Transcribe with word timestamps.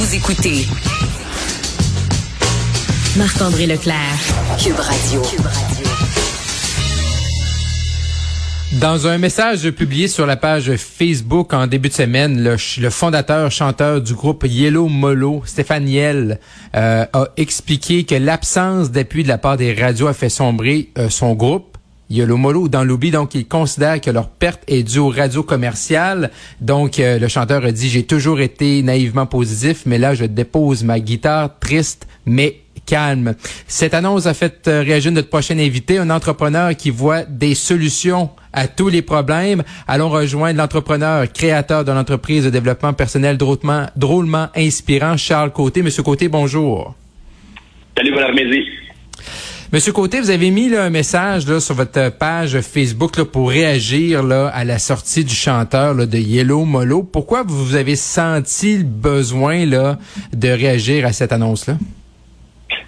Vous 0.00 0.14
écoutez 0.14 0.64
Marc-André 3.16 3.66
Leclerc, 3.66 3.96
Cube 4.62 4.78
Radio. 4.78 5.20
Dans 8.80 9.08
un 9.08 9.18
message 9.18 9.68
publié 9.72 10.06
sur 10.06 10.24
la 10.24 10.36
page 10.36 10.76
Facebook 10.76 11.52
en 11.52 11.66
début 11.66 11.88
de 11.88 11.94
semaine, 11.94 12.44
le, 12.44 12.90
fondateur 12.90 13.50
chanteur 13.50 14.00
du 14.00 14.14
groupe 14.14 14.44
Yellow 14.46 14.86
Molo, 14.86 15.42
Stéphane 15.44 15.88
Yel, 15.88 16.38
euh, 16.76 17.04
a 17.12 17.24
expliqué 17.36 18.04
que 18.04 18.14
l'absence 18.14 18.92
d'appui 18.92 19.24
de 19.24 19.28
la 19.28 19.38
part 19.38 19.56
des 19.56 19.74
radios 19.74 20.06
a 20.06 20.14
fait 20.14 20.28
sombrer 20.28 20.90
euh, 20.96 21.08
son 21.08 21.34
groupe. 21.34 21.77
Molo 22.10 22.68
dans 22.68 22.84
l'oubli, 22.84 23.10
donc 23.10 23.34
il 23.34 23.46
considère 23.46 24.00
que 24.00 24.10
leur 24.10 24.28
perte 24.28 24.62
est 24.66 24.82
due 24.82 24.98
aux 24.98 25.10
radios 25.10 25.42
commerciales. 25.42 26.30
Donc 26.60 26.98
euh, 26.98 27.18
le 27.18 27.28
chanteur 27.28 27.64
a 27.64 27.72
dit 27.72 27.88
j'ai 27.88 28.04
toujours 28.04 28.40
été 28.40 28.82
naïvement 28.82 29.26
positif, 29.26 29.82
mais 29.86 29.98
là 29.98 30.14
je 30.14 30.24
dépose 30.24 30.84
ma 30.84 31.00
guitare 31.00 31.58
triste 31.58 32.06
mais 32.26 32.60
calme. 32.86 33.34
Cette 33.66 33.94
annonce 33.94 34.26
a 34.26 34.34
fait 34.34 34.66
euh, 34.66 34.80
réagir 34.80 35.12
notre 35.12 35.28
prochain 35.28 35.58
invité, 35.58 35.98
un 35.98 36.10
entrepreneur 36.10 36.74
qui 36.74 36.90
voit 36.90 37.24
des 37.24 37.54
solutions 37.54 38.30
à 38.52 38.66
tous 38.66 38.88
les 38.88 39.02
problèmes. 39.02 39.62
Allons 39.86 40.08
rejoindre 40.08 40.58
l'entrepreneur, 40.58 41.30
créateur 41.32 41.84
de 41.84 41.92
l'entreprise 41.92 42.44
de 42.44 42.50
développement 42.50 42.94
personnel 42.94 43.36
drôlement, 43.36 44.48
inspirant, 44.56 45.16
Charles 45.16 45.52
Côté. 45.52 45.82
Monsieur 45.82 46.02
Côté, 46.02 46.28
bonjour. 46.28 46.94
Salut. 47.96 48.14
Monsieur 49.70 49.92
Côté, 49.92 50.18
vous 50.20 50.30
avez 50.30 50.50
mis 50.50 50.70
là, 50.70 50.84
un 50.84 50.88
message 50.88 51.46
là, 51.46 51.60
sur 51.60 51.74
votre 51.74 52.10
page 52.18 52.58
Facebook 52.62 53.18
là, 53.18 53.26
pour 53.26 53.50
réagir 53.50 54.22
là, 54.22 54.48
à 54.48 54.64
la 54.64 54.78
sortie 54.78 55.26
du 55.26 55.34
chanteur 55.34 55.92
là, 55.92 56.06
de 56.06 56.16
Yellow 56.16 56.64
Molo. 56.64 57.02
Pourquoi 57.02 57.42
vous 57.46 57.76
avez 57.76 57.94
senti 57.94 58.78
le 58.78 58.84
besoin 58.84 59.66
là, 59.66 59.98
de 60.32 60.48
réagir 60.48 61.04
à 61.04 61.12
cette 61.12 61.32
annonce-là? 61.32 61.74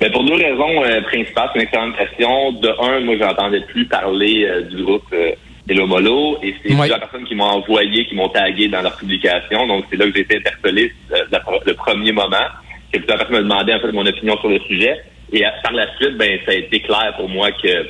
Ben 0.00 0.10
pour 0.10 0.24
deux 0.24 0.36
raisons 0.36 0.82
euh, 0.82 1.02
principales, 1.02 1.50
c'est 1.52 1.58
une 1.58 1.66
excellente 1.66 1.96
question. 1.98 2.52
De 2.52 2.70
un, 2.80 3.00
moi, 3.00 3.16
j'entendais 3.20 3.60
plus 3.60 3.84
parler 3.84 4.47
euh, 4.47 4.62
du 4.62 4.82
groupe 4.82 5.04
euh, 5.12 5.32
Hello 5.69 5.86
Molo 5.86 6.38
et 6.42 6.54
c'est 6.62 6.74
plusieurs 6.74 6.98
personnes 6.98 7.24
qui 7.24 7.34
m'ont 7.34 7.44
envoyé, 7.44 8.06
qui 8.06 8.14
m'ont 8.14 8.30
tagué 8.30 8.69
dans 8.69 8.80
leur 8.80 8.97
publication. 8.97 9.66
Donc, 9.66 9.84
c'est 9.91 9.98
là 9.98 10.06
que 10.06 10.14
j'ai 10.14 10.22
été 10.22 10.38
interpellé 10.38 10.91
euh, 11.12 11.24
le 11.66 11.74
premier 11.74 12.12
moment. 12.12 12.48
Que 12.91 12.97
plusieurs 12.97 13.19
personnes 13.19 13.36
me 13.36 13.42
demandaient 13.42 13.74
en 13.74 13.80
fait 13.80 13.92
mon 13.92 14.06
opinion 14.06 14.38
sur 14.38 14.48
le 14.48 14.58
sujet. 14.60 14.97
Et 15.32 15.44
par 15.62 15.72
la 15.72 15.86
suite, 15.96 16.16
ben 16.16 16.38
ça 16.44 16.52
a 16.52 16.54
été 16.54 16.80
clair 16.80 17.14
pour 17.16 17.28
moi 17.28 17.50
que 17.52 17.86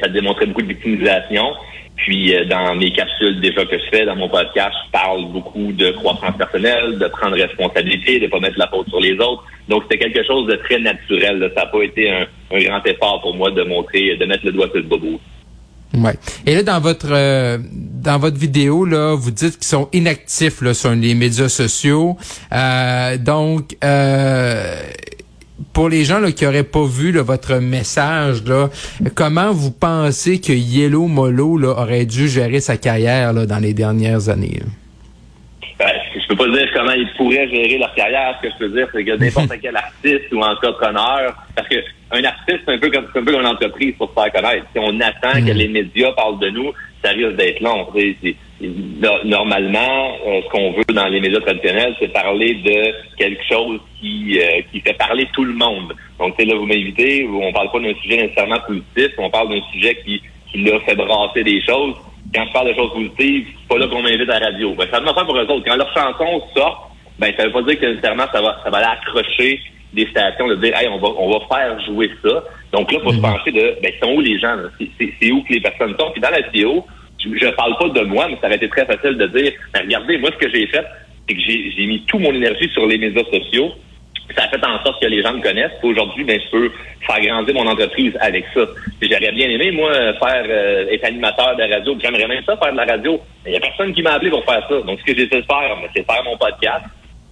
ça 0.00 0.08
démontrait 0.08 0.46
beaucoup 0.46 0.62
de 0.62 0.68
victimisation. 0.68 1.52
Puis 1.96 2.34
dans 2.48 2.74
mes 2.74 2.92
capsules 2.92 3.40
déjà 3.40 3.64
que 3.64 3.78
je 3.78 3.84
fais 3.90 4.04
dans 4.04 4.16
mon 4.16 4.28
podcast, 4.28 4.72
je 4.86 4.90
parle 4.92 5.32
beaucoup 5.32 5.72
de 5.72 5.90
croissance 5.92 6.36
personnelle, 6.36 6.98
de 6.98 7.06
prendre 7.08 7.36
responsabilité, 7.36 8.20
de 8.20 8.26
pas 8.26 8.38
mettre 8.38 8.58
la 8.58 8.68
faute 8.68 8.88
sur 8.88 9.00
les 9.00 9.14
autres. 9.14 9.44
Donc 9.68 9.84
c'était 9.84 9.98
quelque 9.98 10.26
chose 10.26 10.46
de 10.46 10.56
très 10.56 10.78
naturel. 10.78 11.50
Ça 11.54 11.64
n'a 11.64 11.66
pas 11.66 11.82
été 11.82 12.10
un, 12.10 12.26
grand 12.50 12.86
effort 12.86 13.20
pour 13.22 13.34
moi 13.34 13.50
de 13.50 13.62
montrer, 13.62 14.16
de 14.16 14.24
mettre 14.26 14.44
le 14.44 14.52
doigt 14.52 14.66
sur 14.66 14.76
le 14.76 14.82
bobo. 14.82 15.20
Ouais. 15.94 16.14
Et 16.44 16.54
là, 16.54 16.62
dans 16.62 16.80
votre 16.80 17.10
euh, 17.10 17.58
dans 17.62 18.18
votre 18.18 18.36
vidéo, 18.36 18.84
là, 18.84 19.14
vous 19.14 19.30
dites 19.30 19.56
qu'ils 19.56 19.66
sont 19.66 19.88
inactifs 19.92 20.60
là, 20.60 20.74
sur 20.74 20.90
les 20.90 21.14
médias 21.14 21.48
sociaux. 21.48 22.16
Euh, 22.52 23.16
donc, 23.16 23.76
euh, 23.82 24.74
pour 25.72 25.88
les 25.88 26.04
gens 26.04 26.18
là, 26.18 26.32
qui 26.32 26.46
auraient 26.46 26.62
pas 26.62 26.84
vu 26.84 27.12
votre 27.18 27.56
message, 27.56 28.44
là, 28.44 28.68
comment 29.14 29.52
vous 29.52 29.70
pensez 29.70 30.40
que 30.40 30.52
Yellow 30.52 31.06
Molo 31.06 31.56
là, 31.56 31.70
aurait 31.70 32.06
dû 32.06 32.28
gérer 32.28 32.60
sa 32.60 32.76
carrière 32.76 33.32
là, 33.32 33.46
dans 33.46 33.58
les 33.58 33.72
dernières 33.72 34.28
années? 34.28 34.62
Je 36.28 36.34
peux 36.34 36.44
pas 36.44 36.58
dire 36.58 36.68
comment 36.74 36.92
ils 36.92 37.08
pourraient 37.16 37.48
gérer 37.48 37.78
leur 37.78 37.94
carrière. 37.94 38.36
Ce 38.42 38.48
que 38.48 38.52
je 38.52 38.58
peux 38.58 38.68
dire, 38.68 38.88
c'est 38.92 39.04
que 39.04 39.12
n'importe 39.12 39.52
quel 39.62 39.76
artiste 39.76 40.32
ou 40.32 40.40
entrepreneur, 40.40 41.34
parce 41.54 41.68
que 41.68 41.76
un 42.10 42.24
artiste, 42.24 42.60
c'est 42.66 42.72
un 42.72 42.78
peu 42.78 42.90
comme, 42.90 43.04
un 43.04 43.24
peu 43.24 43.32
comme 43.32 43.40
une 43.40 43.46
entreprise 43.46 43.94
pour 43.96 44.08
se 44.10 44.14
faire 44.14 44.32
connaître. 44.32 44.66
Si 44.72 44.78
on 44.78 45.00
attend 45.00 45.40
que 45.44 45.52
mm. 45.52 45.56
les 45.56 45.68
médias 45.68 46.12
parlent 46.12 46.38
de 46.38 46.50
nous, 46.50 46.72
ça 47.02 47.10
risque 47.10 47.36
d'être 47.36 47.60
long. 47.60 47.86
normalement, 49.24 50.16
euh, 50.26 50.40
ce 50.44 50.48
qu'on 50.50 50.72
veut 50.72 50.94
dans 50.94 51.06
les 51.06 51.20
médias 51.20 51.40
traditionnels, 51.40 51.94
c'est 52.00 52.12
parler 52.12 52.54
de 52.54 53.16
quelque 53.16 53.42
chose 53.48 53.80
qui, 54.00 54.40
euh, 54.40 54.62
qui 54.72 54.80
fait 54.80 54.94
parler 54.94 55.28
tout 55.32 55.44
le 55.44 55.54
monde. 55.54 55.94
Donc, 56.18 56.34
c'est 56.38 56.44
là, 56.44 56.56
vous 56.56 56.66
m'invitez, 56.66 57.28
on 57.28 57.52
parle 57.52 57.70
pas 57.70 57.80
d'un 57.80 57.94
sujet 58.02 58.16
nécessairement 58.16 58.60
positif, 58.66 59.12
on 59.18 59.30
parle 59.30 59.50
d'un 59.50 59.62
sujet 59.72 59.96
qui, 60.04 60.20
qui 60.50 60.64
l'a 60.64 60.80
fait 60.80 60.96
brasser 60.96 61.44
des 61.44 61.60
choses 61.62 61.94
quand 62.34 62.44
je 62.46 62.52
parle 62.52 62.68
de 62.68 62.74
choses 62.74 62.92
positives, 62.92 63.46
c'est 63.46 63.68
pas 63.68 63.78
là 63.78 63.88
qu'on 63.88 64.02
m'invite 64.02 64.28
à 64.28 64.40
la 64.40 64.46
radio. 64.46 64.74
Ben, 64.74 64.86
ça 64.90 65.00
me 65.00 65.06
fait 65.06 65.24
pour 65.24 65.36
eux 65.36 65.46
autres. 65.46 65.64
Quand 65.64 65.76
leurs 65.76 65.94
chansons 65.94 66.42
sortent, 66.54 66.90
ben, 67.18 67.32
ça 67.36 67.44
veut 67.44 67.52
pas 67.52 67.62
dire 67.62 67.78
que 67.80 67.86
nécessairement 67.86 68.26
ça 68.32 68.42
va, 68.42 68.60
ça 68.62 68.70
va 68.70 68.78
aller 68.78 68.98
accrocher 69.00 69.60
des 69.92 70.06
stations 70.08 70.48
de 70.48 70.56
dire, 70.56 70.76
hey, 70.76 70.88
on 70.88 70.98
va, 70.98 71.08
on 71.16 71.30
va 71.30 71.46
faire 71.46 71.80
jouer 71.86 72.10
ça. 72.22 72.44
Donc 72.72 72.92
là, 72.92 73.00
faut 73.00 73.10
se 73.10 73.16
mhm. 73.16 73.22
pencher 73.22 73.52
de, 73.52 73.76
ben, 73.82 73.92
sont 74.02 74.12
où 74.12 74.20
les 74.20 74.38
gens, 74.38 74.56
c'est 74.78 75.32
où 75.32 75.42
que 75.42 75.52
les 75.52 75.60
personnes 75.60 75.94
sont? 75.98 76.10
Puis 76.12 76.20
dans 76.20 76.30
la 76.30 76.42
vidéo, 76.42 76.84
je, 77.18 77.28
je 77.34 77.48
parle 77.54 77.76
pas 77.78 77.88
de 77.88 78.04
moi, 78.04 78.28
mais 78.28 78.36
ça 78.40 78.46
aurait 78.46 78.56
été 78.56 78.68
très 78.68 78.84
facile 78.84 79.16
de 79.16 79.26
dire, 79.28 79.52
ben, 79.72 79.82
regardez, 79.84 80.18
moi, 80.18 80.30
ce 80.32 80.46
que 80.46 80.52
j'ai 80.52 80.66
fait, 80.66 80.84
c'est 81.28 81.34
que 81.34 81.40
j'ai 81.40 81.86
mis 81.86 82.02
tout 82.06 82.18
mon 82.18 82.32
énergie 82.32 82.68
sur 82.72 82.86
les 82.86 82.98
médias 82.98 83.24
sociaux 83.24 83.72
ça 84.36 84.44
a 84.44 84.48
fait 84.48 84.64
en 84.64 84.82
sorte 84.84 85.00
que 85.00 85.06
les 85.06 85.22
gens 85.22 85.32
me 85.32 85.42
connaissent. 85.42 85.72
Aujourd'hui, 85.82 86.24
ben, 86.24 86.38
je 86.40 86.50
peux 86.50 86.72
faire 87.06 87.20
grandir 87.20 87.54
mon 87.54 87.66
entreprise 87.66 88.12
avec 88.20 88.44
ça. 88.54 88.60
J'aurais 89.00 89.32
bien 89.32 89.48
aimé, 89.48 89.70
moi, 89.72 89.92
faire 89.92 90.44
euh, 90.48 90.90
être 90.90 91.04
animateur 91.04 91.56
de 91.56 91.62
radio. 91.62 91.96
J'aimerais 92.00 92.28
même 92.28 92.44
ça 92.44 92.56
faire 92.56 92.72
de 92.72 92.76
la 92.76 92.84
radio. 92.84 93.20
Mais 93.44 93.50
il 93.50 93.52
n'y 93.52 93.58
a 93.58 93.60
personne 93.60 93.94
qui 93.94 94.02
m'a 94.02 94.12
appelé 94.12 94.30
pour 94.30 94.44
faire 94.44 94.66
ça. 94.68 94.80
Donc, 94.82 95.00
ce 95.00 95.04
que 95.04 95.18
j'essaie 95.18 95.40
de 95.40 95.46
faire, 95.46 95.76
ben, 95.80 95.88
c'est 95.94 96.04
faire 96.04 96.22
mon 96.24 96.36
podcast. 96.36 96.84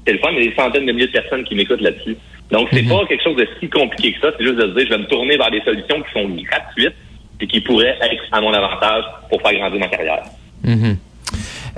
C'est 0.06 0.12
le 0.12 0.19
fun, 0.19 0.31
il 0.32 0.44
y 0.44 0.47
a 0.47 0.50
des 0.50 0.56
centaines 0.56 0.87
de 0.87 0.92
milliers 0.92 1.06
de 1.06 1.12
personnes 1.12 1.44
qui 1.44 1.54
m'écoutent 1.54 1.81
là-dessus. 1.81 2.16
Donc, 2.50 2.69
c'est 2.72 2.82
mhm. 2.82 2.88
pas 2.88 3.06
quelque 3.06 3.22
chose 3.22 3.36
de 3.36 3.48
si 3.60 3.69
compliqué 3.69 4.12
que 4.12 4.21
ça. 4.21 4.34
C'est 4.36 4.44
juste 4.44 4.56
de 4.56 4.69
se 4.69 4.75
dire, 4.75 4.86
je 4.86 4.91
vais 4.91 4.98
me 4.98 5.06
tourner 5.06 5.36
vers 5.36 5.50
des 5.50 5.62
solutions 5.62 6.03
qui 6.03 6.12
sont 6.12 6.28
gratuites 6.28 6.94
et 7.41 7.47
qui 7.47 7.60
pourraient 7.60 7.98
être 8.00 8.25
à 8.32 8.41
mon 8.41 8.53
avantage 8.53 9.04
pour 9.28 9.42
faire 9.42 9.59
grandir 9.59 9.81
ma 9.81 9.88
carrière. 9.88 10.22
Mhm. 10.62 10.97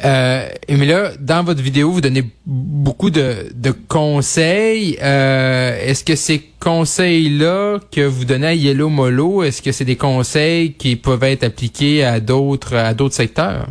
Euh, 0.04 0.48
mais 0.68 0.86
là, 0.86 1.12
dans 1.18 1.42
votre 1.42 1.62
vidéo, 1.62 1.90
vous 1.90 2.00
donnez 2.00 2.24
beaucoup 2.44 3.10
de, 3.10 3.52
de 3.54 3.70
conseils. 3.88 4.98
Euh, 5.02 5.78
est-ce 5.82 6.04
que 6.04 6.16
ces 6.16 6.42
conseils-là 6.60 7.78
que 7.90 8.02
vous 8.02 8.24
donnez 8.24 8.46
à 8.46 8.54
Yellow 8.54 8.88
Molo, 8.88 9.42
est-ce 9.42 9.62
que 9.62 9.72
c'est 9.72 9.84
des 9.84 9.96
conseils 9.96 10.72
qui 10.72 10.96
peuvent 10.96 11.24
être 11.24 11.44
appliqués 11.44 12.04
à 12.04 12.20
d'autres 12.20 12.76
à 12.76 12.94
d'autres 12.94 13.14
secteurs? 13.14 13.68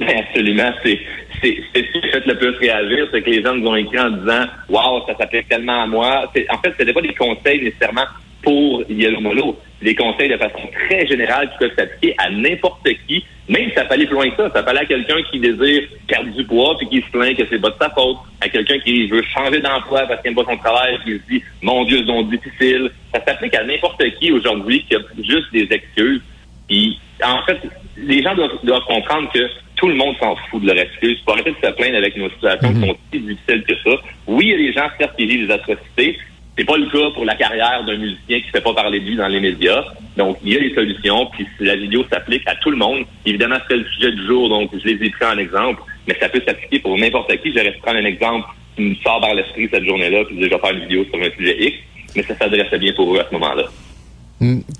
Absolument. 0.00 0.70
C'est 0.82 0.98
c'est 1.42 1.56
ce 1.74 2.00
qui 2.00 2.08
fait 2.08 2.26
le 2.26 2.36
plus 2.36 2.50
réagir, 2.50 3.08
c'est 3.10 3.22
que 3.22 3.30
les 3.30 3.42
gens 3.42 3.54
nous 3.54 3.68
ont 3.68 3.76
écrit 3.76 3.98
en 3.98 4.10
disant 4.10 4.44
Waouh, 4.68 5.02
ça 5.06 5.16
s'applique 5.16 5.48
tellement 5.48 5.82
à 5.82 5.86
moi. 5.86 6.30
En 6.50 6.58
fait, 6.58 6.74
ce 6.78 6.84
n'est 6.84 6.92
pas 6.92 7.00
des 7.00 7.14
conseils 7.14 7.62
nécessairement 7.62 8.06
pour 8.42 8.82
Yellow 8.88 9.20
Molo. 9.20 9.58
Des 9.80 9.94
conseils 9.94 10.28
de 10.28 10.36
façon 10.36 10.68
très 10.88 11.06
générale 11.06 11.50
qui 11.50 11.58
peuvent 11.58 11.76
s'appliquer 11.76 12.14
à 12.18 12.30
n'importe 12.30 12.88
qui, 13.06 13.24
même 13.48 13.68
si 13.68 13.74
ça 13.74 13.84
fallait 13.86 14.06
plus 14.06 14.14
loin 14.14 14.30
que 14.30 14.36
ça. 14.36 14.50
Ça 14.54 14.62
fallait 14.62 14.80
à 14.80 14.84
quelqu'un 14.84 15.20
qui 15.30 15.40
désire 15.40 15.82
perdre 16.06 16.30
du 16.32 16.44
poids 16.44 16.76
puis 16.78 16.88
qui 16.88 17.02
se 17.02 17.10
plaint 17.10 17.36
que 17.36 17.42
c'est 17.50 17.60
pas 17.60 17.70
de 17.70 17.76
sa 17.80 17.90
faute. 17.90 18.18
À 18.40 18.48
quelqu'un 18.48 18.78
qui 18.78 19.08
veut 19.08 19.22
changer 19.22 19.60
d'emploi 19.60 20.02
parce 20.06 20.22
qu'il 20.22 20.30
n'aime 20.32 20.44
pas 20.44 20.52
son 20.52 20.58
travail 20.58 20.98
qui 21.04 21.12
se 21.12 21.22
dit, 21.28 21.42
mon 21.62 21.84
Dieu, 21.84 21.98
c'est 21.98 22.04
donc 22.04 22.30
difficile. 22.30 22.90
Ça 23.12 23.22
s'applique 23.24 23.54
à 23.54 23.64
n'importe 23.64 24.02
qui 24.20 24.30
aujourd'hui 24.30 24.84
qui 24.88 24.94
a 24.94 25.00
juste 25.18 25.52
des 25.52 25.66
excuses. 25.72 26.20
Puis, 26.68 26.98
en 27.24 27.42
fait, 27.44 27.58
les 27.96 28.22
gens 28.22 28.34
doivent, 28.34 28.58
doivent 28.62 28.84
comprendre 28.86 29.30
que 29.32 29.48
tout 29.82 29.88
le 29.88 29.96
monde 29.96 30.14
s'en 30.20 30.36
fout 30.48 30.62
de 30.62 30.68
leur 30.68 30.78
excuse. 30.78 31.18
Pour 31.24 31.34
arrêter 31.34 31.50
de 31.50 31.56
se 31.56 31.72
plaindre 31.72 31.96
avec 31.96 32.16
nos 32.16 32.30
situations 32.30 32.68
qui 32.68 32.78
mhm. 32.78 32.86
sont 32.86 32.96
si 33.12 33.18
difficiles 33.18 33.64
que 33.64 33.74
ça. 33.82 34.00
Oui, 34.28 34.44
il 34.46 34.50
y 34.50 34.54
a 34.54 34.56
des 34.58 34.72
gens, 34.72 34.88
certes, 34.96 35.16
qui 35.16 35.26
vivent 35.26 35.48
des 35.48 35.52
atrocités, 35.52 36.18
c'est 36.56 36.64
pas 36.64 36.76
le 36.76 36.86
cas 36.86 37.10
pour 37.14 37.24
la 37.24 37.34
carrière 37.34 37.82
d'un 37.84 37.96
musicien 37.96 38.38
qui 38.38 38.46
ne 38.46 38.50
fait 38.52 38.60
pas 38.60 38.74
parler 38.74 39.00
de 39.00 39.06
lui 39.06 39.16
dans 39.16 39.26
les 39.26 39.40
médias. 39.40 39.84
Donc, 40.16 40.38
il 40.44 40.52
y 40.52 40.56
a 40.56 40.60
des 40.60 40.72
solutions, 40.72 41.26
puis 41.32 41.48
la 41.58 41.74
vidéo 41.74 42.04
s'applique 42.08 42.46
à 42.46 42.54
tout 42.56 42.70
le 42.70 42.76
monde. 42.76 43.04
Évidemment, 43.26 43.56
c'est 43.68 43.76
le 43.76 43.84
sujet 43.86 44.12
du 44.12 44.24
jour, 44.24 44.48
donc 44.48 44.70
je 44.72 44.86
les 44.86 45.04
ai 45.04 45.10
pris 45.10 45.24
en 45.24 45.38
exemple, 45.38 45.82
mais 46.06 46.16
ça 46.20 46.28
peut 46.28 46.42
s'appliquer 46.46 46.78
pour 46.78 46.96
n'importe 46.96 47.36
qui. 47.42 47.52
J'aurais 47.52 47.72
pu 47.72 47.80
prendre 47.80 47.98
un 47.98 48.04
exemple 48.04 48.46
qui 48.76 48.82
me 48.82 48.94
sort 48.96 49.20
par 49.20 49.34
l'esprit 49.34 49.68
cette 49.72 49.84
journée-là, 49.84 50.24
puis 50.26 50.36
je 50.40 50.48
vais 50.48 50.58
faire 50.58 50.70
une 50.70 50.80
vidéo 50.82 51.04
sur 51.06 51.20
un 51.20 51.30
sujet 51.36 51.56
X, 51.58 51.78
mais 52.14 52.22
ça 52.22 52.36
s'adressait 52.36 52.78
bien 52.78 52.92
pour 52.92 53.16
eux 53.16 53.18
à 53.18 53.26
ce 53.28 53.32
moment-là. 53.34 53.64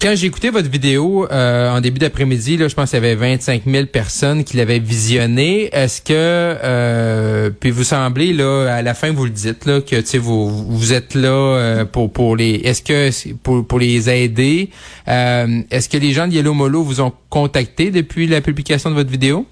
Quand 0.00 0.14
j'ai 0.16 0.26
écouté 0.26 0.50
votre 0.50 0.68
vidéo 0.68 1.28
euh, 1.30 1.70
en 1.70 1.80
début 1.80 2.00
d'après-midi, 2.00 2.56
là, 2.56 2.66
je 2.66 2.74
pense 2.74 2.90
qu'il 2.90 3.00
y 3.00 3.06
avait 3.06 3.14
25 3.14 3.62
000 3.64 3.86
personnes 3.86 4.42
qui 4.42 4.56
l'avaient 4.56 4.80
visionné. 4.80 5.68
Est-ce 5.72 6.02
que, 6.02 6.12
euh, 6.12 7.50
puis 7.50 7.70
vous 7.70 7.84
semblez 7.84 8.32
là, 8.32 8.74
à 8.74 8.82
la 8.82 8.94
fin 8.94 9.12
vous 9.12 9.24
le 9.24 9.30
dites 9.30 9.64
là, 9.66 9.80
que 9.80 10.00
tu 10.00 10.18
vous 10.18 10.48
vous 10.48 10.92
êtes 10.92 11.14
là 11.14 11.28
euh, 11.28 11.84
pour 11.84 12.12
pour 12.12 12.34
les, 12.34 12.54
est-ce 12.64 12.82
que 12.82 13.34
pour 13.44 13.64
pour 13.64 13.78
les 13.78 14.10
aider, 14.10 14.70
est-ce 15.06 15.88
que 15.88 15.96
les 15.96 16.12
gens 16.12 16.26
de 16.26 16.32
Yellow 16.32 16.54
Molo 16.54 16.82
vous 16.82 17.00
ont 17.00 17.12
contacté 17.30 17.92
depuis 17.92 18.26
la 18.26 18.40
publication 18.40 18.90
de 18.90 18.96
votre 18.96 19.10
vidéo? 19.10 19.46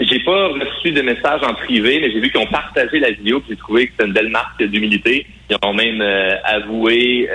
J'ai 0.00 0.20
pas 0.20 0.48
reçu 0.48 0.92
de 0.92 1.02
messages 1.02 1.42
en 1.42 1.54
privé, 1.54 2.00
mais 2.00 2.10
j'ai 2.10 2.20
vu 2.20 2.30
qu'ils 2.30 2.40
ont 2.40 2.46
partagé 2.46 3.00
la 3.00 3.10
vidéo, 3.10 3.40
puis 3.40 3.50
j'ai 3.50 3.56
trouvé 3.56 3.86
que 3.86 3.92
c'était 3.92 4.06
une 4.06 4.14
belle 4.14 4.28
marque 4.30 4.62
d'humilité. 4.62 5.26
Ils 5.50 5.56
ont 5.62 5.74
même 5.74 6.02
avoué 6.44 7.28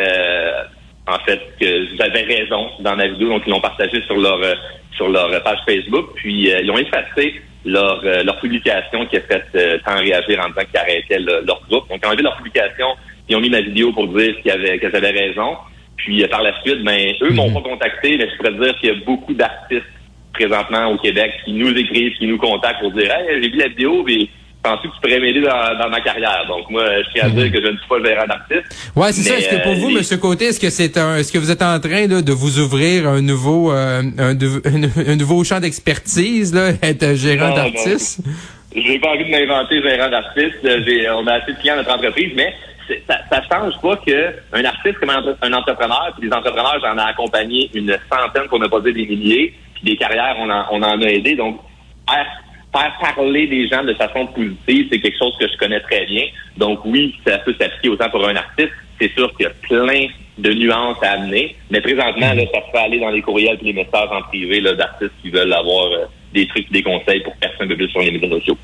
en 1.08 1.20
fait, 1.26 1.42
que 1.60 1.88
j'avais 1.98 2.24
raison 2.24 2.70
dans 2.80 2.96
la 2.96 3.08
vidéo, 3.08 3.30
donc 3.30 3.44
ils 3.46 3.50
l'ont 3.50 3.62
partagé 3.62 4.02
sur 4.04 4.18
leur 4.18 4.42
euh, 4.44 4.54
sur 4.96 5.10
leur 5.10 5.42
page 5.44 5.60
Facebook, 5.66 6.12
puis 6.16 6.52
euh, 6.52 6.62
ils 6.62 6.70
ont 6.70 6.78
effacé 6.78 7.42
leur, 7.66 8.02
leur 8.04 8.40
publication 8.40 9.06
qui 9.06 9.18
a 9.18 9.22
fait 9.22 9.80
tant 9.86 9.96
réagir 9.96 10.40
en 10.40 10.50
disant 10.50 10.66
qu'ils 10.70 10.80
arrêtaient 10.80 11.20
leur 11.20 11.62
groupe. 11.70 11.88
Donc, 11.90 12.02
quand 12.02 12.12
on 12.12 12.16
vu 12.16 12.24
leur 12.24 12.36
publication, 12.36 12.88
ils 13.30 13.36
ont 13.36 13.40
mis 13.40 13.50
ma 13.50 13.62
vidéo 13.62 13.94
pour 13.94 14.08
dire 14.08 14.36
qu'ils 14.42 14.52
avaient, 14.52 14.80
qu'ils 14.80 14.96
avaient 14.96 15.12
raison. 15.12 15.58
Puis 15.96 16.26
par 16.28 16.42
la 16.42 16.60
suite, 16.62 16.84
ben 16.84 17.14
eux 17.22 17.30
m'ont 17.30 17.50
mhm. 17.50 17.54
pas 17.54 17.62
contacté, 17.62 18.18
mais 18.18 18.28
je 18.30 18.38
pourrais 18.38 18.66
dire 18.66 18.80
qu'il 18.80 18.90
y 18.90 18.92
a 18.92 19.06
beaucoup 19.06 19.34
d'artistes 19.34 19.86
présentement 20.34 20.88
au 20.88 20.98
Québec 20.98 21.32
qui 21.46 21.54
nous 21.54 21.70
écrivent, 21.70 22.18
qui 22.18 22.28
nous 22.28 22.38
contactent 22.38 22.80
pour 22.80 22.92
dire 22.92 23.12
Hey, 23.12 23.42
j'ai 23.42 23.50
vu 23.50 23.58
la 23.58 23.68
vidéo, 23.68 24.04
mais 24.06 24.28
penses 24.62 24.82
que 24.82 24.88
tu 24.88 25.02
pourrais 25.02 25.20
m'aider 25.20 25.42
dans, 25.42 25.90
ma 25.90 26.02
carrière? 26.02 26.46
Donc 26.48 26.70
moi, 26.70 26.84
je 27.04 27.14
tiens 27.14 27.26
à 27.26 27.30
dire 27.30 27.52
que 27.52 27.62
je 27.62 27.68
ne 27.68 27.78
suis 27.78 27.88
pas 27.88 27.98
le 27.98 28.06
gérant 28.06 28.28
d'artiste. 28.28 28.92
Ouais, 28.96 29.12
c'est 29.12 29.22
ça. 29.22 29.38
Est-ce 29.38 29.50
que 29.50 29.64
pour 29.64 29.74
vous, 29.76 29.90
M. 29.90 30.20
Côté, 30.20 30.46
est-ce 30.46 30.60
que 30.60 30.70
c'est 30.70 30.98
un 30.98 31.18
est-ce 31.18 31.32
que 31.32 31.38
vous 31.38 31.52
êtes 31.52 31.62
en 31.62 31.80
train 31.80 32.08
là, 32.08 32.22
de 32.22 32.32
vous 32.32 32.60
ouvrir 32.60 33.08
un 33.08 33.22
nouveau 33.22 33.72
euh, 33.72 34.02
un, 34.18 35.16
nouveau 35.16 35.44
champ 35.44 35.60
d'expertise, 35.60 36.54
là, 36.54 36.70
être 36.82 37.16
gérant 37.16 37.56
d'artiste? 37.56 38.22
J'ai 38.74 39.00
pas 39.00 39.10
envie 39.10 39.26
de 39.26 39.32
m'inventer 39.32 39.82
gérant 39.82 40.10
d'artiste. 40.10 40.60
On 40.64 41.28
a 41.28 41.34
assez 41.34 41.54
de 41.54 41.60
clients 41.60 41.76
dans 41.76 41.82
notre 41.82 41.96
entreprise, 41.96 42.32
mais 42.36 42.54
ça, 43.08 43.18
ça 43.30 43.42
change 43.52 43.74
pas 43.82 43.98
qu'un 43.98 44.66
artiste 44.66 45.00
comme 45.00 45.10
un 45.10 45.54
entrepreneur, 45.54 46.14
puis 46.18 46.30
des 46.30 46.36
entrepreneurs, 46.36 46.78
j'en 46.82 46.98
ai 46.98 47.10
accompagné 47.10 47.70
une 47.74 47.98
centaine, 48.10 48.48
pour 48.48 48.60
ne 48.60 48.68
pas 48.68 48.80
dire 48.82 48.94
des 48.94 49.06
milliers, 49.06 49.54
puis 49.76 49.84
des 49.84 49.98
carrières, 49.98 50.36
on 50.40 50.50
en, 50.50 50.66
on 50.72 50.82
en 50.82 51.02
a 51.02 51.06
aidé. 51.06 51.36
Donc, 51.36 51.60
faire 52.72 53.16
parler 53.16 53.48
des 53.48 53.68
gens 53.68 53.84
de 53.84 53.94
façon 53.94 54.28
positive, 54.28 54.88
c'est 54.92 55.00
quelque 55.00 55.18
chose 55.18 55.36
que 55.40 55.48
je 55.48 55.58
connais 55.58 55.80
très 55.82 56.06
bien. 56.06 56.26
Donc 56.58 56.80
oui, 56.86 57.16
ça 57.26 57.38
peut 57.40 57.56
s'appliquer 57.60 57.90
autant 57.90 58.10
pour 58.10 58.28
un 58.28 58.36
artiste. 58.36 58.72
C'est 59.00 59.12
sûr 59.14 59.36
qu'il 59.36 59.46
y 59.46 59.50
a 59.50 59.54
plein 59.62 60.08
de 60.38 60.54
nuances 60.54 60.98
à 61.02 61.12
amener, 61.14 61.56
mais 61.70 61.82
présentement, 61.82 62.34
là, 62.34 62.44
ça 62.54 62.66
se 62.66 62.72
fait 62.72 62.78
aller 62.78 63.00
dans 63.00 63.10
les 63.10 63.22
courriels 63.22 63.58
et 63.62 63.66
les 63.66 63.74
messages 63.74 64.10
en 64.12 64.22
privé 64.24 64.62
d'artistes 64.62 65.12
qui 65.22 65.30
veulent 65.30 65.54
avoir 65.54 65.92
euh, 65.92 66.06
des 66.34 66.48
trucs, 66.48 66.72
des 66.72 66.84
conseils 66.84 67.22
pour 67.22 67.36
personne 67.36 67.66
un 67.66 67.70
peu 67.70 67.76
plus 67.76 67.90
sur 67.90 68.02
les 68.02 68.12
médias 68.12 68.30
sociaux. 68.30 68.58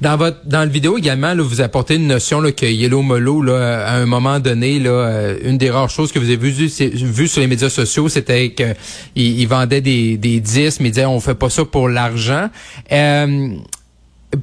Dans 0.00 0.16
votre 0.16 0.38
dans 0.44 0.62
le 0.62 0.70
vidéo 0.70 0.96
également, 0.96 1.34
là, 1.34 1.42
vous 1.42 1.60
apportez 1.60 1.96
une 1.96 2.06
notion 2.06 2.40
là, 2.40 2.52
que 2.52 2.66
Yellow 2.66 3.02
Molo, 3.02 3.42
là, 3.42 3.84
à 3.86 3.96
un 3.96 4.06
moment 4.06 4.38
donné, 4.38 4.78
là, 4.78 4.90
euh, 4.90 5.38
une 5.42 5.58
des 5.58 5.70
rares 5.70 5.90
choses 5.90 6.12
que 6.12 6.20
vous 6.20 6.26
avez 6.26 6.36
vues 6.36 6.50
vu 6.52 7.26
sur 7.26 7.40
les 7.40 7.48
médias 7.48 7.68
sociaux, 7.68 8.08
c'était 8.08 8.50
qu'il 8.50 8.76
il 9.16 9.46
vendait 9.46 9.80
des, 9.80 10.16
des 10.16 10.38
disques, 10.38 10.80
mais 10.80 10.88
il 10.88 10.92
disait 10.92 11.06
on 11.06 11.18
fait 11.18 11.34
pas 11.34 11.50
ça 11.50 11.64
pour 11.64 11.88
l'argent. 11.88 12.48
Euh, 12.92 13.48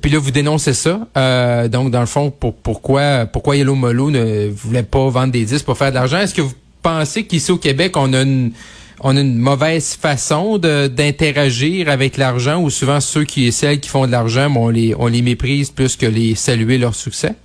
puis 0.01 0.11
là, 0.11 0.19
vous 0.19 0.31
dénoncez 0.31 0.73
ça. 0.73 1.07
Euh, 1.15 1.67
donc, 1.69 1.91
dans 1.91 1.99
le 2.01 2.05
fond, 2.05 2.31
pour, 2.31 2.55
pourquoi 2.55 3.25
pourquoi 3.25 3.55
Yellow 3.55 3.75
Molo 3.75 4.11
ne 4.11 4.49
voulait 4.49 4.83
pas 4.83 5.07
vendre 5.09 5.31
des 5.31 5.45
disques 5.45 5.65
pour 5.65 5.77
faire 5.77 5.91
de 5.91 5.95
l'argent? 5.95 6.17
Est-ce 6.17 6.33
que 6.33 6.41
vous 6.41 6.53
pensez 6.81 7.23
qu'ici 7.25 7.51
au 7.51 7.57
Québec, 7.57 7.95
on 7.95 8.11
a 8.13 8.21
une 8.21 8.51
on 9.01 9.17
a 9.17 9.21
une 9.21 9.37
mauvaise 9.37 9.95
façon 9.95 10.57
d'interagir 10.57 11.89
avec 11.89 12.17
l'argent 12.17 12.61
ou 12.61 12.69
souvent 12.69 12.99
ceux 12.99 13.23
qui 13.23 13.47
et 13.47 13.51
celles 13.51 13.79
qui 13.79 13.89
font 13.89 14.05
de 14.07 14.11
l'argent, 14.11 14.51
on 14.55 14.69
les, 14.69 14.93
on 14.97 15.07
les 15.07 15.21
méprise 15.21 15.71
plus 15.71 15.97
que 15.97 16.05
les 16.05 16.35
saluer 16.35 16.77
leur 16.77 16.95
succès? 16.95 17.35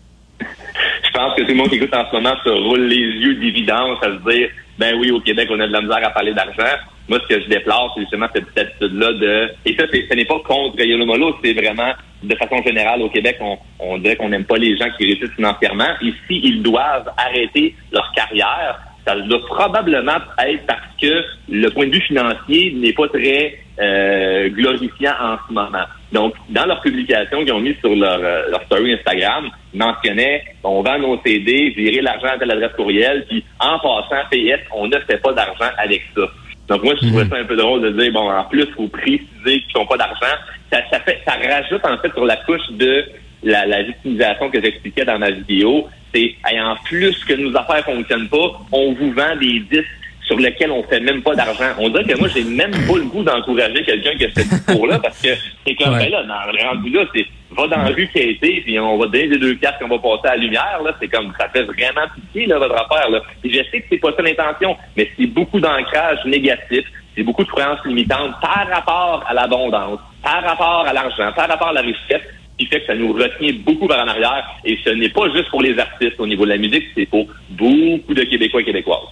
Je 0.41 1.11
pense 1.13 1.35
que 1.35 1.43
tout 1.43 1.49
le 1.49 1.55
monde 1.55 1.69
qui 1.69 1.77
écoute 1.77 1.95
en 1.95 2.09
ce 2.11 2.17
moment 2.17 2.35
se 2.45 2.49
roule 2.49 2.87
les 2.87 2.97
yeux 2.97 3.35
d'évidence 3.35 3.99
à 4.03 4.07
se 4.07 4.31
dire, 4.31 4.49
ben 4.79 4.95
oui, 4.99 5.11
au 5.11 5.21
Québec, 5.21 5.49
on 5.51 5.61
a 5.61 5.67
de 5.67 5.73
la 5.73 5.83
misère 5.83 6.07
à 6.07 6.11
parler 6.11 6.33
d'argent. 6.33 6.77
Moi, 7.09 7.19
ce 7.23 7.35
que 7.35 7.43
je 7.43 7.49
déplore, 7.49 7.93
c'est 7.95 8.03
justement 8.03 8.29
cette 8.35 8.57
attitude-là 8.57 9.13
de... 9.15 9.51
Et 9.67 9.77
ça, 9.77 9.85
ce 9.91 10.15
n'est 10.15 10.25
pas 10.25 10.39
contre 10.47 10.77
Molo, 11.05 11.37
c'est 11.43 11.53
vraiment, 11.53 11.93
de 12.23 12.35
façon 12.37 12.63
générale, 12.65 13.03
au 13.03 13.11
Québec, 13.11 13.39
on 13.81 13.99
dirait 13.99 14.17
qu'on 14.17 14.29
n'aime 14.29 14.45
pas 14.45 14.57
les 14.57 14.79
gens 14.79 14.87
qui 14.97 15.05
réussissent 15.05 15.35
financièrement. 15.35 15.89
Ici, 16.01 16.41
ils 16.45 16.63
doivent 16.63 17.11
arrêter 17.17 17.75
leur 17.93 18.11
carrière, 18.13 18.79
ça 19.07 19.17
doit 19.17 19.45
probablement 19.47 20.19
être 20.47 20.67
parce 20.67 20.81
que 21.01 21.25
le 21.49 21.69
point 21.71 21.87
de 21.87 21.95
vue 21.95 22.01
financier 22.03 22.73
n'est 22.77 22.93
pas 22.93 23.09
très 23.09 23.59
euh, 23.81 24.49
glorifiant 24.51 25.15
en 25.21 25.37
ce 25.49 25.53
moment. 25.53 25.87
Donc, 26.13 26.35
dans 26.49 26.67
leur 26.67 26.81
publication 26.81 27.45
qu'ils 27.45 27.53
ont 27.53 27.61
mis 27.61 27.75
sur 27.81 27.95
leur, 27.95 28.19
euh, 28.23 28.51
leur 28.51 28.63
story 28.65 28.93
Instagram, 28.95 29.49
ils 29.73 29.79
mentionnaient 29.79 30.43
on 30.65 30.83
vend 30.83 30.99
nos 30.99 31.21
CD, 31.25 31.71
virer 31.71 32.03
l'argent 32.03 32.29
à 32.35 32.39
telle 32.39 32.51
adresse 32.51 32.73
courriel, 32.77 33.25
puis 33.29 33.45
en 33.59 33.79
passant, 33.79 34.23
PS, 34.31 34.61
on 34.75 34.89
ne 34.89 34.99
fait 34.99 35.19
pas 35.23 35.33
d'argent 35.33 35.71
avec 35.79 36.03
ça. 36.15 36.23
Donc 36.69 36.85
moi, 36.85 36.95
je 37.01 37.07
trouvais 37.07 37.25
mhm. 37.25 37.31
ça 37.31 37.37
un 37.37 37.45
peu 37.45 37.57
drôle 37.57 37.83
de 37.83 37.91
dire 37.91 38.13
bon, 38.13 38.31
en 38.31 38.45
plus, 38.45 38.63
il 38.63 38.75
faut 38.75 38.89
préciser 38.89 39.25
qu'ils 39.45 39.77
n'ont 39.77 39.87
pas 39.87 39.97
d'argent. 39.97 40.37
Ça, 40.71 40.83
ça 40.91 41.01
fait 41.01 41.21
ça 41.27 41.33
rajoute 41.33 41.85
en 41.85 41.99
fait 41.99 42.13
sur 42.13 42.25
la 42.25 42.37
couche 42.37 42.71
de 42.73 43.05
la, 43.43 43.67
la 43.67 43.83
victimisation 43.83 44.51
que 44.51 44.63
j'expliquais 44.63 45.05
dans 45.05 45.19
ma 45.19 45.31
vidéo, 45.31 45.89
c'est 46.15 46.35
en 46.61 46.77
plus 46.85 47.25
que 47.25 47.35
nos 47.35 47.57
affaires 47.57 47.85
fonctionnent 47.85 48.29
pas, 48.29 48.61
on 48.73 48.93
vous 48.93 49.13
vend 49.13 49.37
des 49.37 49.61
disques 49.61 49.87
sur 50.31 50.39
lesquels 50.39 50.71
on 50.71 50.85
fait 50.85 51.01
même 51.01 51.23
pas 51.23 51.35
d'argent. 51.35 51.73
On 51.79 51.89
dirait 51.89 52.05
que 52.05 52.17
moi, 52.17 52.29
j'ai 52.33 52.45
même 52.45 52.71
pas 52.71 52.99
le 52.99 53.05
goût 53.05 53.25
d'encourager 53.25 53.83
quelqu'un 53.83 54.15
qui 54.17 54.27
a 54.27 54.29
ce 54.31 54.49
discours-là, 54.49 55.01
parce 55.01 55.21
que 55.21 55.31
c'est 55.67 55.75
comme, 55.75 55.99
ben 55.99 56.09
là, 56.09 56.23
dans 56.23 56.53
le 56.53 56.69
rendu 56.69 56.91
là, 56.91 57.05
c'est, 57.13 57.27
va 57.51 57.67
dans 57.67 57.83
la 57.83 57.89
rue 57.89 58.09
qui 58.13 58.21
a 58.21 58.23
été, 58.27 58.61
puis 58.61 58.79
on 58.79 58.97
va 58.97 59.07
donner 59.07 59.27
des 59.27 59.39
deux 59.39 59.55
cartes 59.57 59.81
qu'on 59.81 59.89
va 59.89 59.99
passer 59.99 60.29
à 60.29 60.37
la 60.37 60.43
lumière, 60.43 60.81
là, 60.85 60.95
c'est 61.01 61.09
comme, 61.09 61.33
ça 61.37 61.49
fait 61.49 61.65
vraiment 61.65 62.07
pitié, 62.15 62.47
là, 62.47 62.59
votre 62.59 62.77
affaire, 62.77 63.11
là. 63.11 63.21
Et 63.43 63.51
je 63.51 63.61
sais 63.71 63.81
que 63.81 63.87
c'est 63.91 63.99
pas 63.99 64.13
ça 64.17 64.23
l'intention, 64.23 64.77
mais 64.97 65.11
c'est 65.19 65.27
beaucoup 65.27 65.59
d'ancrage 65.59 66.25
négatif, 66.25 66.85
c'est 67.17 67.25
beaucoup 67.25 67.43
de 67.43 67.49
croyances 67.49 67.85
limitantes 67.85 68.35
par 68.41 68.69
rapport 68.71 69.25
à 69.29 69.35
l'abondance, 69.35 69.99
par 70.23 70.45
rapport 70.45 70.87
à 70.87 70.93
l'argent, 70.93 71.33
par 71.35 71.49
rapport 71.49 71.69
à 71.69 71.73
la 71.73 71.81
richesse, 71.81 72.23
qui 72.61 72.67
fait 72.67 72.81
que 72.81 72.87
ça 72.87 72.95
nous 72.95 73.13
retient 73.13 73.53
beaucoup 73.65 73.89
vers 73.89 74.01
en 74.01 74.09
arrière. 74.09 74.45
Et 74.65 74.79
ce 74.85 74.91
n'est 74.91 75.09
pas 75.09 75.33
juste 75.35 75.49
pour 75.51 75.63
les 75.63 75.79
artistes 75.79 76.19
au 76.19 76.27
niveau 76.27 76.45
de 76.45 76.51
la 76.51 76.59
musique, 76.59 76.85
c'est 76.95 77.07
pour 77.07 77.27
beaucoup 77.51 78.15
de 78.15 78.23
Québécois 78.25 78.61
et 78.61 78.65
Québécoises. 78.65 79.09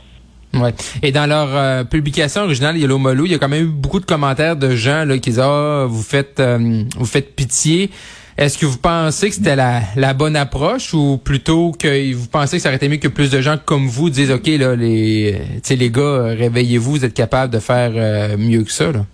Ouais. 0.54 0.74
Et 1.02 1.12
dans 1.12 1.26
leur 1.26 1.48
euh, 1.52 1.84
publication 1.84 2.42
originale 2.42 2.76
Yellow 2.76 2.98
Molou, 2.98 3.26
il 3.26 3.32
y 3.32 3.34
a 3.34 3.38
quand 3.38 3.48
même 3.48 3.64
eu 3.64 3.68
beaucoup 3.68 4.00
de 4.00 4.06
commentaires 4.06 4.56
de 4.56 4.74
gens 4.74 5.04
là, 5.04 5.14
qui 5.18 5.30
disent 5.30 5.40
ah 5.40 5.86
vous 5.88 6.02
faites 6.02 6.40
euh, 6.40 6.84
vous 6.96 7.06
faites 7.06 7.34
pitié. 7.34 7.90
Est-ce 8.36 8.56
que 8.56 8.66
vous 8.66 8.78
pensez 8.78 9.30
que 9.30 9.34
c'était 9.34 9.56
la, 9.56 10.14
bonne 10.14 10.36
approche 10.36 10.94
ou 10.94 11.18
plutôt 11.18 11.72
que 11.72 12.14
vous 12.14 12.28
pensez 12.28 12.56
que 12.56 12.62
ça 12.62 12.68
aurait 12.68 12.76
été 12.76 12.88
mieux 12.88 12.98
que 12.98 13.08
plus 13.08 13.30
de 13.30 13.40
gens 13.40 13.56
comme 13.62 13.88
vous 13.88 14.10
disent 14.10 14.30
ok 14.30 14.46
là 14.46 14.76
les 14.76 15.38
les 15.68 15.90
gars 15.90 16.22
réveillez-vous 16.38 16.92
vous 16.92 17.04
êtes 17.04 17.14
capables 17.14 17.52
de 17.52 17.58
faire 17.58 17.90
euh, 17.94 18.36
mieux 18.38 18.62
que 18.62 18.72
ça 18.72 18.92
là? 18.92 19.04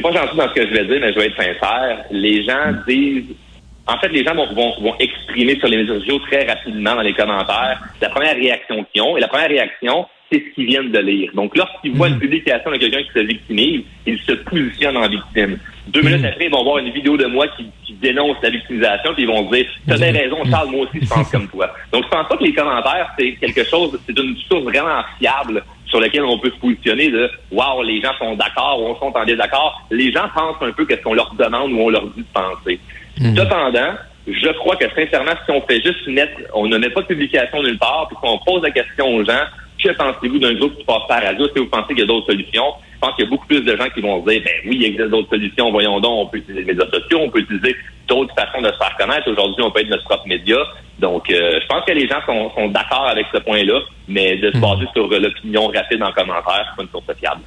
Serai 0.00 0.14
pas 0.14 0.20
gentil 0.20 0.36
dans 0.36 0.48
ce 0.48 0.54
que 0.54 0.66
je 0.66 0.72
vais 0.72 0.84
dire, 0.84 0.98
mais 1.00 1.12
je 1.12 1.18
vais 1.18 1.26
être 1.26 1.36
sincère. 1.36 2.04
Les 2.10 2.44
gens 2.44 2.72
disent 2.86 3.34
en 3.86 3.98
fait, 3.98 4.08
les 4.08 4.22
gens 4.22 4.34
vont, 4.34 4.46
vont, 4.54 4.94
exprimer 4.98 5.58
sur 5.58 5.68
les 5.68 5.78
médias 5.78 5.94
sociaux 5.94 6.18
très 6.18 6.44
rapidement 6.44 6.94
dans 6.94 7.00
les 7.00 7.14
commentaires 7.14 7.80
la 8.02 8.10
première 8.10 8.34
réaction 8.34 8.84
qu'ils 8.92 9.00
ont. 9.00 9.16
Et 9.16 9.20
la 9.20 9.28
première 9.28 9.48
réaction, 9.48 10.06
c'est 10.30 10.44
ce 10.44 10.54
qu'ils 10.54 10.66
viennent 10.66 10.92
de 10.92 10.98
lire. 10.98 11.30
Donc, 11.34 11.56
lorsqu'ils 11.56 11.92
voient 11.92 12.08
une 12.08 12.16
mhm. 12.16 12.20
publication 12.20 12.70
de 12.70 12.76
quelqu'un 12.76 13.02
qui 13.02 13.12
se 13.14 13.20
victimise, 13.20 13.80
ils 14.06 14.18
se 14.18 14.32
positionnent 14.32 14.98
en 14.98 15.08
victime. 15.08 15.58
Deux 15.86 16.02
minutes 16.02 16.20
mhm. 16.20 16.26
après, 16.26 16.44
ils 16.44 16.50
vont 16.50 16.64
voir 16.64 16.78
une 16.78 16.90
vidéo 16.90 17.16
de 17.16 17.26
moi 17.26 17.46
qui, 17.56 17.70
dénonce 18.00 18.36
la 18.44 18.50
victimisation, 18.50 19.12
puis 19.14 19.24
ils 19.24 19.26
vont 19.26 19.50
dire 19.50 19.66
T'as 19.88 19.96
bien 19.96 20.12
raison, 20.12 20.36
Charles, 20.48 20.70
moi 20.70 20.84
aussi, 20.84 21.00
je 21.02 21.08
pense 21.08 21.28
comme 21.32 21.48
toi. 21.48 21.74
Donc, 21.90 22.04
je 22.04 22.08
pense 22.10 22.28
pas 22.28 22.36
que 22.36 22.44
les 22.44 22.52
commentaires, 22.52 23.10
c'est 23.18 23.32
quelque 23.40 23.64
chose, 23.64 23.98
c'est 24.06 24.16
une 24.16 24.36
source 24.48 24.62
vraiment 24.62 25.02
fiable 25.18 25.64
sur 25.88 26.00
lequel 26.00 26.24
on 26.24 26.38
peut 26.38 26.50
se 26.50 26.60
positionner 26.60 27.10
de 27.10 27.30
Wow, 27.50 27.82
les 27.82 28.00
gens 28.00 28.12
sont 28.18 28.34
d'accord 28.36 28.80
ou 28.80 28.86
on 28.88 28.96
sont 28.96 29.16
en 29.16 29.24
désaccord. 29.24 29.80
Les 29.90 30.12
gens 30.12 30.28
pensent 30.34 30.56
un 30.60 30.72
peu 30.72 30.84
qu'est-ce 30.84 31.02
qu'on 31.02 31.14
leur 31.14 31.34
demande 31.34 31.72
ou 31.72 31.80
on 31.80 31.88
leur 31.88 32.06
dit 32.08 32.22
de 32.22 32.26
penser. 32.32 32.78
Mhm. 33.20 33.36
Cependant, 33.36 33.94
je 34.26 34.48
crois 34.58 34.76
que 34.76 34.84
sincèrement, 34.94 35.32
si 35.44 35.50
on 35.50 35.60
fait 35.62 35.80
juste 35.80 36.06
mettre, 36.06 36.32
on 36.52 36.66
ne 36.66 36.76
met 36.78 36.90
pas 36.90 37.00
de 37.02 37.06
publication 37.06 37.62
nulle 37.62 37.78
part, 37.78 38.08
puis 38.08 38.16
qu'on 38.20 38.38
pose 38.38 38.62
la 38.62 38.70
question 38.70 39.14
aux 39.14 39.24
gens, 39.24 39.44
que 39.82 39.90
pensez-vous 39.90 40.38
d'un 40.38 40.54
groupe 40.54 40.76
qui 40.76 40.84
passe 40.84 41.06
par 41.08 41.22
radio? 41.22 41.46
Est-ce 41.46 41.54
que 41.54 41.60
vous 41.60 41.68
pensez 41.68 41.88
qu'il 41.88 42.00
y 42.00 42.02
a 42.02 42.06
d'autres 42.06 42.30
solutions? 42.30 42.74
Je 42.94 42.98
pense 42.98 43.14
qu'il 43.14 43.24
y 43.24 43.28
a 43.28 43.30
beaucoup 43.30 43.46
plus 43.46 43.60
de 43.60 43.76
gens 43.76 43.88
qui 43.94 44.00
vont 44.00 44.24
se 44.24 44.30
dire, 44.30 44.42
ben 44.44 44.52
oui, 44.66 44.76
il 44.76 44.84
existe 44.84 45.10
d'autres 45.10 45.30
solutions, 45.30 45.70
voyons 45.70 46.00
donc, 46.00 46.26
on 46.26 46.26
peut 46.26 46.38
utiliser 46.38 46.64
les 46.64 46.74
médias 46.74 46.90
sociaux, 46.90 47.20
on 47.22 47.30
peut 47.30 47.40
utiliser 47.40 47.76
d'autres 48.08 48.34
façons 48.34 48.60
de 48.60 48.68
se 48.68 48.76
faire 48.76 48.96
connaître. 48.98 49.30
Aujourd'hui, 49.30 49.62
on 49.62 49.70
peut 49.70 49.80
être 49.80 49.90
notre 49.90 50.04
propre 50.04 50.26
média. 50.26 50.56
Donc, 50.98 51.30
euh, 51.30 51.60
je 51.62 51.66
pense 51.66 51.84
que 51.84 51.92
les 51.92 52.08
gens 52.08 52.20
sont, 52.26 52.50
sont 52.56 52.68
d'accord 52.68 53.06
avec 53.06 53.26
ce 53.32 53.38
point-là, 53.38 53.80
mais 54.08 54.36
de 54.38 54.50
se 54.50 54.56
mhm. 54.56 54.62
baser 54.62 54.86
sur 54.92 55.08
l'opinion 55.08 55.68
rapide 55.68 56.02
en 56.02 56.12
commentaire, 56.12 56.66
c'est 56.70 56.76
pas 56.76 56.82
une 56.82 56.88
source 56.88 57.18
fiable. 57.18 57.42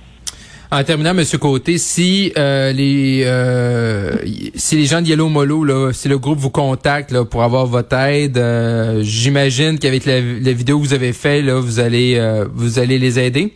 En 0.74 0.86
terminant, 0.86 1.14
Monsieur 1.14 1.38
Côté, 1.38 1.78
si 1.78 2.32
euh, 2.38 2.72
les 2.72 3.24
euh, 3.26 4.12
si 4.56 4.78
les 4.78 4.86
gens 4.86 5.02
de 5.02 5.08
Yellow 5.08 5.28
Molo, 5.28 5.66
là, 5.66 5.92
si 5.92 6.08
le 6.08 6.18
groupe 6.18 6.38
vous 6.38 6.50
contacte 6.50 7.12
là, 7.12 7.26
pour 7.26 7.44
avoir 7.44 7.66
votre 7.66 7.94
aide, 7.98 8.38
euh, 8.38 9.02
j'imagine 9.04 9.80
qu'avec 9.80 10.06
la, 10.06 10.22
la, 10.22 10.54
vidéo 10.54 10.80
que 10.80 10.84
vous 10.84 10.94
avez 10.94 11.12
fait, 11.12 11.42
là, 11.42 11.56
vous 11.60 11.82
allez 11.82 12.18
vous 12.54 12.80
allez 12.80 13.00
les 13.00 13.20
aider? 13.20 13.52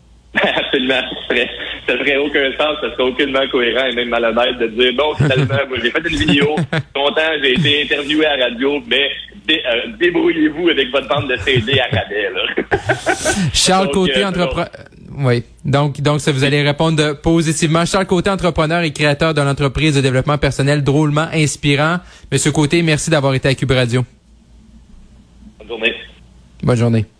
Absolument. 0.34 1.00
Ça 1.00 1.16
ferait, 1.28 1.48
ferait 1.86 2.16
aucun 2.16 2.50
sens, 2.56 2.76
ça 2.80 2.90
serait 2.90 3.04
aucunement 3.04 3.46
cohérent 3.52 3.86
et 3.86 3.94
même 3.94 4.08
malhonnête 4.08 4.58
de 4.58 4.66
dire 4.66 4.92
bon, 4.94 5.14
finalement, 5.14 5.62
moi 5.68 5.78
j'ai 5.80 5.92
fait 5.92 6.08
une 6.10 6.16
vidéo, 6.16 6.56
content, 6.92 7.20
j'ai 7.40 7.52
été 7.52 7.82
interviewé 7.84 8.26
à 8.26 8.36
la 8.36 8.46
radio, 8.46 8.82
mais 8.88 9.10
débrouillez-vous 10.00 10.70
avec 10.70 10.90
votre 10.90 11.06
bande 11.06 11.30
de 11.30 11.36
CD 11.36 11.78
à 11.78 11.84
rabais. 11.84 12.30
Charles 13.54 13.90
Côté, 13.92 14.24
entrepreneur. 14.24 14.68
Oui. 15.20 15.42
Donc, 15.64 16.00
donc, 16.00 16.20
ça 16.20 16.30
vous 16.30 16.44
allez 16.44 16.62
répondre 16.62 17.14
positivement. 17.14 17.84
Charles 17.84 18.06
Côté, 18.06 18.30
entrepreneur 18.30 18.82
et 18.82 18.92
créateur 18.92 19.34
de 19.34 19.40
l'entreprise 19.40 19.96
de 19.96 20.00
développement 20.00 20.38
personnel 20.38 20.84
drôlement 20.84 21.26
inspirant. 21.32 21.98
Monsieur 22.30 22.52
Côté, 22.52 22.82
merci 22.82 23.10
d'avoir 23.10 23.34
été 23.34 23.48
à 23.48 23.54
Cube 23.54 23.72
Radio. 23.72 24.04
Bonne 25.58 25.68
journée. 25.68 25.94
Bonne 26.62 26.76
journée. 26.76 27.17